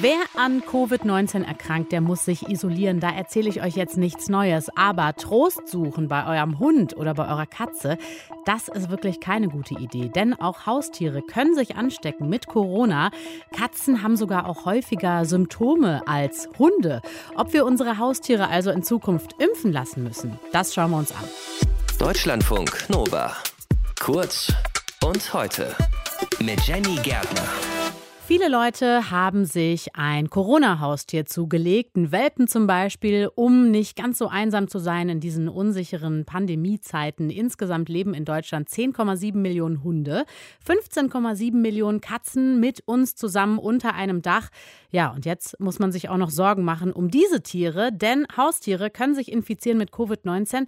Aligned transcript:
Wer 0.00 0.18
an 0.36 0.60
Covid-19 0.60 1.44
erkrankt, 1.46 1.92
der 1.92 2.02
muss 2.02 2.26
sich 2.26 2.48
isolieren. 2.48 3.00
Da 3.00 3.10
erzähle 3.10 3.48
ich 3.48 3.62
euch 3.62 3.74
jetzt 3.74 3.96
nichts 3.96 4.28
Neues. 4.28 4.68
Aber 4.76 5.14
Trost 5.16 5.66
suchen 5.66 6.08
bei 6.08 6.26
eurem 6.26 6.58
Hund 6.58 6.94
oder 6.94 7.14
bei 7.14 7.26
eurer 7.26 7.46
Katze, 7.46 7.96
das 8.44 8.68
ist 8.68 8.90
wirklich 8.90 9.18
keine 9.18 9.48
gute 9.48 9.74
Idee. 9.74 10.08
Denn 10.08 10.34
auch 10.34 10.66
Haustiere 10.66 11.22
können 11.22 11.54
sich 11.54 11.76
anstecken 11.76 12.28
mit 12.28 12.46
Corona. 12.46 13.10
Katzen 13.56 14.02
haben 14.02 14.16
sogar 14.16 14.46
auch 14.46 14.66
häufiger 14.66 15.24
Symptome 15.24 16.02
als 16.06 16.50
Hunde. 16.58 17.00
Ob 17.34 17.54
wir 17.54 17.64
unsere 17.64 17.96
Haustiere 17.96 18.48
also 18.48 18.70
in 18.70 18.82
Zukunft 18.82 19.36
impfen 19.40 19.72
lassen 19.72 20.02
müssen, 20.02 20.38
das 20.52 20.74
schauen 20.74 20.90
wir 20.90 20.98
uns 20.98 21.12
an. 21.12 21.24
Deutschlandfunk 21.98 22.90
Nova. 22.90 23.32
Kurz 23.98 24.52
und 25.02 25.32
heute 25.32 25.74
mit 26.40 26.60
Jenny 26.66 26.96
Gärtner. 26.96 27.77
Viele 28.28 28.50
Leute 28.50 29.10
haben 29.10 29.46
sich 29.46 29.96
ein 29.96 30.28
Corona-Haustier 30.28 31.24
zugelegt, 31.24 31.96
einen 31.96 32.12
Welpen 32.12 32.46
zum 32.46 32.66
Beispiel, 32.66 33.30
um 33.34 33.70
nicht 33.70 33.96
ganz 33.96 34.18
so 34.18 34.28
einsam 34.28 34.68
zu 34.68 34.78
sein 34.78 35.08
in 35.08 35.18
diesen 35.18 35.48
unsicheren 35.48 36.26
Pandemiezeiten. 36.26 37.30
Insgesamt 37.30 37.88
leben 37.88 38.12
in 38.12 38.26
Deutschland 38.26 38.68
10,7 38.68 39.34
Millionen 39.34 39.82
Hunde, 39.82 40.26
15,7 40.68 41.54
Millionen 41.54 42.02
Katzen 42.02 42.60
mit 42.60 42.82
uns 42.84 43.14
zusammen 43.14 43.58
unter 43.58 43.94
einem 43.94 44.20
Dach. 44.20 44.50
Ja, 44.90 45.10
und 45.10 45.24
jetzt 45.24 45.58
muss 45.58 45.78
man 45.78 45.90
sich 45.90 46.10
auch 46.10 46.18
noch 46.18 46.28
Sorgen 46.28 46.64
machen 46.64 46.92
um 46.92 47.10
diese 47.10 47.42
Tiere, 47.42 47.92
denn 47.94 48.26
Haustiere 48.36 48.90
können 48.90 49.14
sich 49.14 49.32
infizieren 49.32 49.78
mit 49.78 49.90
Covid-19. 49.90 50.66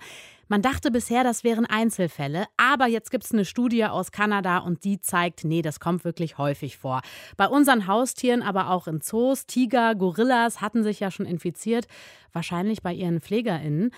Man 0.50 0.62
dachte 0.62 0.90
bisher, 0.90 1.22
das 1.22 1.44
wären 1.44 1.64
Einzelfälle, 1.64 2.46
aber 2.56 2.88
jetzt 2.88 3.12
gibt 3.12 3.22
es 3.22 3.30
eine 3.30 3.44
Studie 3.44 3.84
aus 3.84 4.10
Kanada 4.10 4.58
und 4.58 4.82
die 4.82 5.00
zeigt, 5.00 5.44
nee, 5.44 5.62
das 5.62 5.78
kommt 5.78 6.04
wirklich 6.04 6.38
häufig 6.38 6.76
vor. 6.76 7.02
Bei 7.36 7.46
unseren 7.46 7.86
Haustieren, 7.86 8.42
aber 8.42 8.70
auch 8.70 8.88
in 8.88 9.00
Zoos, 9.00 9.46
Tiger, 9.46 9.94
Gorillas 9.94 10.60
hatten 10.60 10.82
sich 10.82 10.98
ja 10.98 11.12
schon 11.12 11.24
infiziert, 11.24 11.86
wahrscheinlich 12.32 12.82
bei 12.82 12.92
ihren 12.92 13.20
PflegerInnen. 13.20 13.92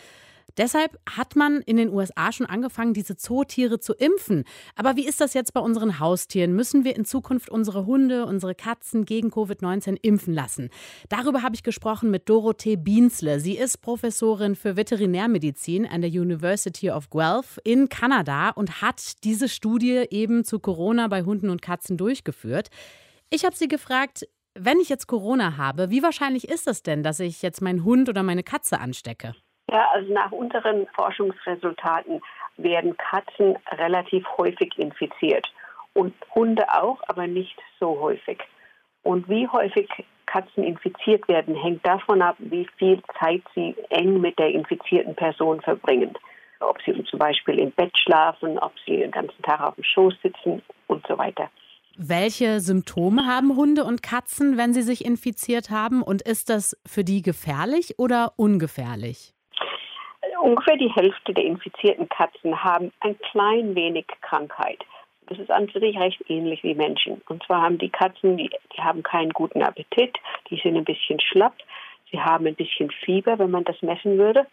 Deshalb 0.56 0.98
hat 1.08 1.36
man 1.36 1.60
in 1.62 1.76
den 1.76 1.90
USA 1.90 2.32
schon 2.32 2.46
angefangen, 2.46 2.94
diese 2.94 3.16
Zootiere 3.16 3.80
zu 3.80 3.94
impfen. 3.94 4.44
Aber 4.74 4.96
wie 4.96 5.06
ist 5.06 5.20
das 5.20 5.34
jetzt 5.34 5.54
bei 5.54 5.60
unseren 5.60 5.98
Haustieren? 5.98 6.54
Müssen 6.54 6.84
wir 6.84 6.96
in 6.96 7.04
Zukunft 7.04 7.48
unsere 7.48 7.86
Hunde, 7.86 8.26
unsere 8.26 8.54
Katzen 8.54 9.04
gegen 9.04 9.30
Covid-19 9.30 9.96
impfen 10.02 10.34
lassen? 10.34 10.70
Darüber 11.08 11.42
habe 11.42 11.54
ich 11.54 11.62
gesprochen 11.62 12.10
mit 12.10 12.28
Dorothee 12.28 12.76
Bienzle. 12.76 13.40
Sie 13.40 13.56
ist 13.56 13.78
Professorin 13.80 14.54
für 14.54 14.76
Veterinärmedizin 14.76 15.86
an 15.86 16.02
der 16.02 16.10
University 16.10 16.90
of 16.90 17.10
Guelph 17.10 17.58
in 17.64 17.88
Kanada 17.88 18.50
und 18.50 18.82
hat 18.82 19.24
diese 19.24 19.48
Studie 19.48 20.04
eben 20.10 20.44
zu 20.44 20.58
Corona 20.58 21.08
bei 21.08 21.22
Hunden 21.22 21.50
und 21.50 21.62
Katzen 21.62 21.96
durchgeführt. 21.96 22.68
Ich 23.30 23.44
habe 23.44 23.56
sie 23.56 23.68
gefragt, 23.68 24.26
wenn 24.54 24.80
ich 24.80 24.88
jetzt 24.88 25.06
Corona 25.06 25.56
habe, 25.56 25.90
wie 25.90 26.02
wahrscheinlich 26.02 26.48
ist 26.48 26.68
es 26.68 26.82
denn, 26.82 27.02
dass 27.02 27.20
ich 27.20 27.42
jetzt 27.42 27.62
meinen 27.62 27.84
Hund 27.84 28.08
oder 28.08 28.22
meine 28.22 28.42
Katze 28.42 28.80
anstecke? 28.80 29.34
Ja, 29.72 29.88
also 29.90 30.12
nach 30.12 30.30
unseren 30.32 30.86
Forschungsresultaten 30.94 32.20
werden 32.58 32.94
Katzen 32.98 33.56
relativ 33.70 34.26
häufig 34.36 34.78
infiziert 34.78 35.50
und 35.94 36.14
Hunde 36.34 36.64
auch, 36.68 36.98
aber 37.08 37.26
nicht 37.26 37.58
so 37.80 37.98
häufig. 37.98 38.38
Und 39.02 39.30
wie 39.30 39.48
häufig 39.48 39.88
Katzen 40.26 40.62
infiziert 40.62 41.26
werden, 41.26 41.54
hängt 41.54 41.86
davon 41.86 42.20
ab, 42.20 42.36
wie 42.38 42.68
viel 42.76 43.02
Zeit 43.18 43.42
sie 43.54 43.74
eng 43.88 44.20
mit 44.20 44.38
der 44.38 44.50
infizierten 44.50 45.14
Person 45.14 45.62
verbringen. 45.62 46.12
Ob 46.60 46.78
sie 46.82 46.92
zum 47.04 47.18
Beispiel 47.18 47.58
im 47.58 47.72
Bett 47.72 47.96
schlafen, 47.98 48.58
ob 48.58 48.72
sie 48.86 48.98
den 48.98 49.10
ganzen 49.10 49.42
Tag 49.42 49.60
auf 49.62 49.74
dem 49.74 49.84
Schoß 49.84 50.14
sitzen 50.22 50.62
und 50.86 51.06
so 51.06 51.16
weiter. 51.16 51.50
Welche 51.96 52.60
Symptome 52.60 53.26
haben 53.26 53.56
Hunde 53.56 53.84
und 53.84 54.02
Katzen, 54.02 54.58
wenn 54.58 54.74
sie 54.74 54.82
sich 54.82 55.04
infiziert 55.04 55.70
haben? 55.70 56.02
Und 56.02 56.22
ist 56.22 56.50
das 56.50 56.76
für 56.86 57.04
die 57.04 57.22
gefährlich 57.22 57.98
oder 57.98 58.34
ungefährlich? 58.36 59.34
Ungefähr 60.42 60.76
die 60.76 60.90
Hälfte 60.90 61.32
der 61.32 61.44
infizierten 61.44 62.08
Katzen 62.08 62.64
haben 62.64 62.90
ein 62.98 63.16
klein 63.30 63.76
wenig 63.76 64.06
Krankheit. 64.22 64.80
Das 65.28 65.38
ist 65.38 65.52
an 65.52 65.68
sich 65.68 65.96
recht 65.96 66.20
ähnlich 66.28 66.64
wie 66.64 66.74
Menschen. 66.74 67.22
Und 67.28 67.44
zwar 67.44 67.62
haben 67.62 67.78
die 67.78 67.90
Katzen, 67.90 68.36
die, 68.36 68.50
die 68.76 68.82
haben 68.82 69.04
keinen 69.04 69.30
guten 69.30 69.62
Appetit, 69.62 70.18
die 70.50 70.56
sind 70.56 70.76
ein 70.76 70.84
bisschen 70.84 71.20
schlapp, 71.20 71.54
sie 72.10 72.20
haben 72.20 72.44
ein 72.44 72.56
bisschen 72.56 72.90
Fieber, 72.90 73.38
wenn 73.38 73.52
man 73.52 73.62
das 73.62 73.80
messen 73.82 74.18
würde. 74.18 74.48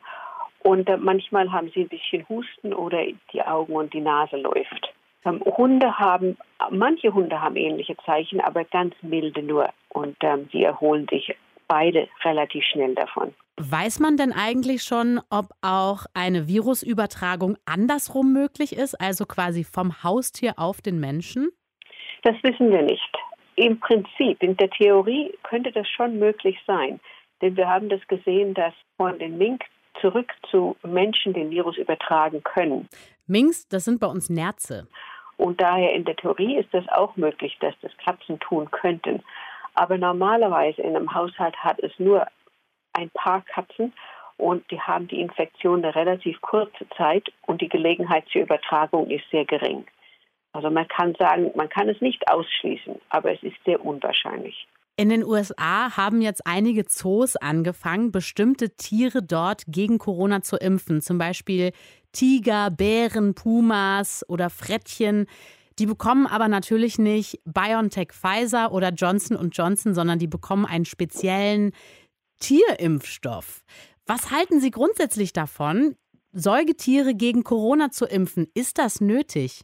Und 0.62 0.88
äh, 0.88 0.98
manchmal 0.98 1.52
haben 1.52 1.72
sie 1.74 1.82
ein 1.82 1.90
bisschen 1.90 2.24
Husten 2.30 2.72
oder 2.72 3.04
die 3.34 3.42
Augen 3.42 3.74
und 3.74 3.92
die 3.92 4.02
Nase 4.02 4.38
läuft. 4.38 4.94
Ähm, 5.26 5.42
Hunde 5.44 5.98
haben, 5.98 6.38
manche 6.70 7.12
Hunde 7.16 7.42
haben 7.42 7.56
ähnliche 7.56 7.98
Zeichen, 8.06 8.42
aber 8.42 8.64
ganz 8.64 8.94
milde 9.02 9.42
nur. 9.42 9.70
Und 9.90 10.18
ähm, 10.22 10.50
sie 10.52 10.64
erholen 10.64 11.08
sich 11.10 11.36
beide 11.70 12.10
relativ 12.26 12.66
schnell 12.66 12.94
davon. 12.96 13.34
Weiß 13.56 14.00
man 14.00 14.18
denn 14.18 14.34
eigentlich 14.34 14.84
schon, 14.84 15.22
ob 15.30 15.52
auch 15.62 16.06
eine 16.14 16.48
Virusübertragung 16.48 17.58
andersrum 17.66 18.34
möglich 18.34 18.76
ist, 18.76 19.00
also 19.00 19.26
quasi 19.26 19.64
vom 19.64 20.04
Haustier 20.04 20.54
auf 20.58 20.82
den 20.82 21.00
Menschen? 21.00 21.50
Das 22.24 22.36
wissen 22.44 22.72
wir 22.72 22.82
nicht. 22.82 23.18
Im 23.56 23.80
Prinzip, 23.80 24.42
in 24.42 24.56
der 24.58 24.70
Theorie 24.70 25.34
könnte 25.44 25.72
das 25.72 25.88
schon 25.90 26.20
möglich 26.20 26.58
sein. 26.66 27.00
Denn 27.42 27.56
wir 27.56 27.68
haben 27.68 27.90
das 27.90 28.06
gesehen, 28.08 28.54
dass 28.54 28.74
von 28.98 29.18
den 29.20 29.38
Mink 29.38 29.64
zurück 30.02 30.32
zu 30.50 30.76
Menschen 30.84 31.34
den 31.34 31.50
Virus 31.50 31.78
übertragen 31.78 32.42
können. 32.44 32.88
Minks, 33.28 33.68
das 33.68 33.86
sind 33.86 34.00
bei 34.00 34.08
uns 34.08 34.30
Nerze. 34.30 34.88
Und 35.38 35.62
daher 35.62 35.94
in 35.94 36.04
der 36.04 36.16
Theorie 36.16 36.58
ist 36.58 36.74
das 36.74 36.88
auch 36.90 37.16
möglich, 37.16 37.58
dass 37.62 37.74
das 37.82 37.92
Katzen 38.04 38.40
tun 38.40 38.70
könnten. 38.72 39.24
Aber 39.80 39.98
normalerweise 39.98 40.82
in 40.82 40.94
einem 40.94 41.14
Haushalt 41.14 41.56
hat 41.56 41.80
es 41.80 41.94
nur 42.00 42.28
ein 42.92 43.10
paar 43.12 43.44
Katzen 43.44 43.94
und 44.36 44.70
die 44.72 44.82
haben 44.82 45.08
die 45.08 45.22
Infektion 45.22 45.86
eine 45.86 45.96
relativ 45.96 46.42
kurze 46.42 46.86
Zeit 46.98 47.30
und 47.46 47.62
die 47.62 47.70
Gelegenheit 47.70 48.26
zur 48.30 48.42
Übertragung 48.42 49.10
ist 49.10 49.24
sehr 49.32 49.46
gering. 49.46 49.86
Also 50.52 50.70
man 50.70 50.86
kann 50.90 51.16
sagen, 51.18 51.52
man 51.56 51.70
kann 51.70 51.88
es 51.88 52.02
nicht 52.02 52.30
ausschließen, 52.30 52.96
aber 53.08 53.32
es 53.32 53.42
ist 53.42 53.56
sehr 53.64 53.86
unwahrscheinlich. 53.86 54.68
In 54.98 55.08
den 55.08 55.24
USA 55.24 55.96
haben 55.96 56.20
jetzt 56.20 56.42
einige 56.46 56.84
Zoos 56.84 57.38
angefangen, 57.38 58.12
bestimmte 58.12 58.76
Tiere 58.76 59.24
dort 59.24 59.64
gegen 59.66 59.98
Corona 59.98 60.42
zu 60.42 60.58
impfen. 60.58 61.00
Zum 61.00 61.18
Beispiel 61.18 61.72
Tiger, 62.12 62.70
Bären, 62.70 63.34
Pumas 63.34 64.26
oder 64.28 64.50
Frettchen. 64.50 65.28
Die 65.80 65.86
bekommen 65.86 66.28
aber 66.28 66.50
natürlich 66.50 67.00
nicht 67.00 67.40
BioNTech 67.46 68.10
Pfizer 68.12 68.74
oder 68.74 68.90
Johnson 68.90 69.50
Johnson, 69.52 69.94
sondern 69.94 70.20
die 70.20 70.28
bekommen 70.28 70.66
einen 70.66 70.84
speziellen 70.84 71.72
Tierimpfstoff. 72.40 73.64
Was 74.06 74.32
halten 74.32 74.60
Sie 74.60 74.72
grundsätzlich 74.72 75.32
davon, 75.32 75.96
Säugetiere 76.32 77.16
gegen 77.16 77.44
Corona 77.44 77.92
zu 77.92 78.06
impfen? 78.06 78.48
Ist 78.54 78.78
das 78.78 79.00
nötig? 79.00 79.62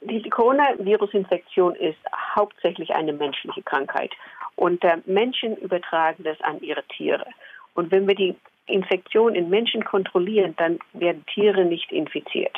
Die 0.00 0.28
Coronavirus-Infektion 0.28 1.76
ist 1.76 1.98
hauptsächlich 2.34 2.90
eine 2.90 3.12
menschliche 3.12 3.62
Krankheit. 3.62 4.12
Und 4.56 4.82
äh, 4.82 4.96
Menschen 5.06 5.56
übertragen 5.56 6.24
das 6.24 6.40
an 6.40 6.60
ihre 6.60 6.82
Tiere. 6.84 7.26
Und 7.74 7.90
wenn 7.92 8.08
wir 8.08 8.14
die 8.14 8.34
Infektion 8.66 9.34
in 9.34 9.48
Menschen 9.48 9.84
kontrollieren, 9.84 10.54
dann 10.56 10.80
werden 10.92 11.24
Tiere 11.26 11.64
nicht 11.64 11.92
infiziert. 11.92 12.56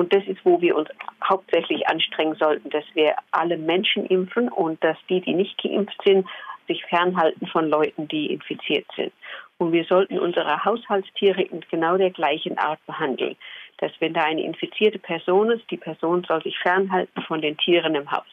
Und 0.00 0.14
das 0.14 0.24
ist, 0.24 0.42
wo 0.44 0.62
wir 0.62 0.76
uns 0.76 0.88
hauptsächlich 1.22 1.86
anstrengen 1.86 2.34
sollten, 2.36 2.70
dass 2.70 2.86
wir 2.94 3.16
alle 3.32 3.58
Menschen 3.58 4.06
impfen 4.06 4.48
und 4.48 4.82
dass 4.82 4.96
die, 5.10 5.20
die 5.20 5.34
nicht 5.34 5.62
geimpft 5.62 6.00
sind, 6.02 6.26
sich 6.66 6.82
fernhalten 6.86 7.46
von 7.48 7.68
Leuten, 7.68 8.08
die 8.08 8.32
infiziert 8.32 8.86
sind. 8.96 9.12
Und 9.58 9.72
wir 9.72 9.84
sollten 9.84 10.18
unsere 10.18 10.64
Haushaltstiere 10.64 11.42
in 11.42 11.60
genau 11.70 11.98
der 11.98 12.08
gleichen 12.08 12.56
Art 12.56 12.80
behandeln. 12.86 13.36
Dass 13.76 13.92
wenn 13.98 14.14
da 14.14 14.22
eine 14.22 14.42
infizierte 14.42 14.98
Person 14.98 15.50
ist, 15.50 15.70
die 15.70 15.76
Person 15.76 16.24
soll 16.26 16.42
sich 16.44 16.58
fernhalten 16.60 17.20
von 17.24 17.42
den 17.42 17.58
Tieren 17.58 17.94
im 17.94 18.10
Haus. 18.10 18.24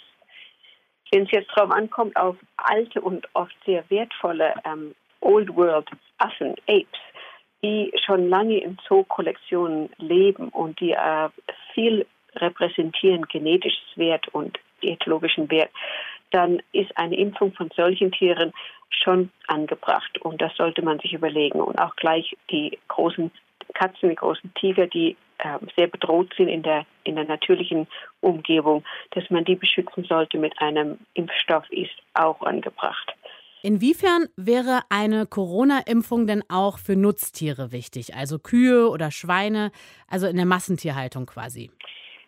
Wenn 1.11 1.23
es 1.23 1.31
jetzt 1.31 1.51
darauf 1.53 1.72
ankommt, 1.72 2.16
auf 2.16 2.38
alte 2.56 3.01
und 3.01 3.27
oft 3.33 3.56
sehr 3.66 3.83
wertvolle 3.89 4.53
ähm, 4.63 4.95
Old 5.19 5.53
World 5.53 5.89
Affen, 6.18 6.56
Apes, 6.69 7.01
die 7.63 7.91
schon 8.06 8.30
lange 8.30 8.59
in 8.59 8.77
Zoo-Kollektionen 8.88 9.89
leben 9.97 10.50
und 10.50 10.80
die 10.80 10.91
äh, 10.91 11.30
viel 11.77 12.07
repräsentieren, 12.35 13.27
genetisches 13.27 13.85
Wert 13.95 14.27
und 14.29 14.57
ethologischen 14.81 15.50
Wert, 15.51 15.69
dann 16.31 16.62
ist 16.71 16.95
eine 16.97 17.15
Impfung 17.15 17.53
von 17.53 17.69
solchen 17.75 18.12
Tieren 18.12 18.51
schon 18.89 19.29
angebracht. 19.47 20.19
Und 20.21 20.41
das 20.41 20.56
sollte 20.56 20.81
man 20.81 21.00
sich 21.00 21.13
überlegen. 21.13 21.62
Und 21.62 21.77
auch 21.77 21.95
gleich 21.95 22.35
die 22.50 22.79
großen 22.88 23.31
Katzen, 23.75 24.09
die 24.09 24.15
großen 24.15 24.51
Tiger, 24.56 24.88
die 24.88 25.15
äh, 25.38 25.59
sehr 25.75 25.88
bedroht 25.88 26.33
sind 26.35 26.47
in 26.47 26.63
der, 26.63 26.85
in 27.03 27.15
der 27.15 27.25
natürlichen 27.25 27.88
Umgebung, 28.21 28.83
dass 29.12 29.29
man 29.29 29.45
die 29.45 29.56
beschützen 29.56 30.03
sollte 30.06 30.39
mit 30.39 30.59
einem 30.59 30.97
Impfstoff, 31.13 31.69
ist 31.69 31.95
auch 32.15 32.41
angebracht. 32.41 33.13
Inwiefern 33.67 34.29
wäre 34.37 34.83
eine 34.87 35.25
Corona-Impfung 35.25 36.25
denn 36.25 36.41
auch 36.47 36.77
für 36.77 36.95
Nutztiere 36.95 37.73
wichtig, 37.73 38.15
also 38.15 38.39
Kühe 38.39 38.87
oder 38.87 39.11
Schweine, 39.11 39.73
also 40.09 40.25
in 40.25 40.37
der 40.37 40.45
Massentierhaltung 40.45 41.25
quasi? 41.25 41.69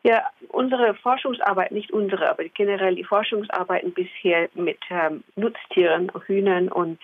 Ja, 0.04 0.26
unsere 0.50 0.96
Forschungsarbeit, 0.96 1.72
nicht 1.72 1.92
unsere, 1.92 2.30
aber 2.30 2.44
generell 2.44 2.96
die 2.96 3.06
Forschungsarbeiten 3.06 3.94
bisher 3.94 4.50
mit 4.54 4.80
ähm, 4.90 5.24
Nutztieren, 5.38 6.12
Hühnern 6.28 6.68
und 6.68 7.00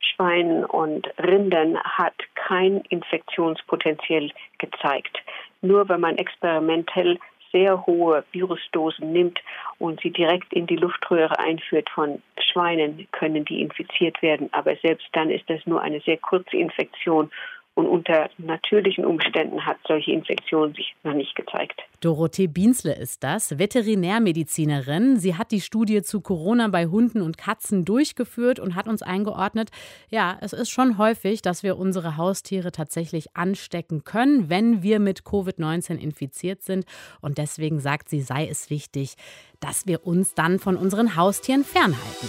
Schweinen 0.00 0.66
und 0.66 1.08
Rindern 1.18 1.78
hat 1.82 2.12
kein 2.34 2.82
Infektionspotenzial 2.90 4.30
gezeigt. 4.58 5.16
Nur 5.62 5.88
wenn 5.88 6.00
man 6.00 6.18
experimentell 6.18 7.18
sehr 7.52 7.86
hohe 7.86 8.22
Virusdosen 8.32 9.12
nimmt 9.12 9.40
und 9.78 10.00
sie 10.02 10.10
direkt 10.10 10.52
in 10.52 10.66
die 10.66 10.76
Luftröhre 10.76 11.38
einführt 11.38 11.88
von 11.88 12.22
Schweinen, 12.58 13.06
können 13.12 13.44
die 13.44 13.60
infiziert 13.60 14.20
werden. 14.20 14.48
Aber 14.52 14.74
selbst 14.76 15.06
dann 15.12 15.30
ist 15.30 15.48
das 15.48 15.64
nur 15.66 15.80
eine 15.80 16.00
sehr 16.00 16.16
kurze 16.16 16.56
Infektion 16.56 17.30
und 17.78 17.86
unter 17.86 18.28
natürlichen 18.38 19.04
Umständen 19.04 19.64
hat 19.64 19.76
solche 19.86 20.10
Infektionen 20.10 20.74
sich 20.74 20.96
noch 21.04 21.14
nicht 21.14 21.36
gezeigt. 21.36 21.80
Dorothee 22.00 22.48
Biensle 22.48 22.92
ist 22.92 23.22
das, 23.22 23.56
Veterinärmedizinerin. 23.56 25.16
Sie 25.16 25.36
hat 25.36 25.52
die 25.52 25.60
Studie 25.60 26.02
zu 26.02 26.20
Corona 26.20 26.66
bei 26.66 26.86
Hunden 26.86 27.22
und 27.22 27.38
Katzen 27.38 27.84
durchgeführt 27.84 28.58
und 28.58 28.74
hat 28.74 28.88
uns 28.88 29.02
eingeordnet, 29.02 29.70
ja, 30.10 30.36
es 30.40 30.52
ist 30.52 30.70
schon 30.70 30.98
häufig, 30.98 31.40
dass 31.40 31.62
wir 31.62 31.78
unsere 31.78 32.16
Haustiere 32.16 32.72
tatsächlich 32.72 33.36
anstecken 33.36 34.02
können, 34.02 34.50
wenn 34.50 34.82
wir 34.82 34.98
mit 34.98 35.20
Covid-19 35.20 35.98
infiziert 35.98 36.62
sind. 36.62 36.84
Und 37.20 37.38
deswegen 37.38 37.78
sagt 37.78 38.08
sie, 38.08 38.22
sei 38.22 38.48
es 38.48 38.70
wichtig, 38.70 39.14
dass 39.60 39.86
wir 39.86 40.04
uns 40.04 40.34
dann 40.34 40.58
von 40.58 40.76
unseren 40.76 41.14
Haustieren 41.14 41.62
fernhalten. 41.62 42.28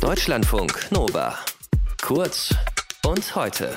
Deutschlandfunk 0.00 0.92
Nova. 0.92 1.36
Kurz 2.00 2.54
und 3.04 3.34
heute. 3.34 3.76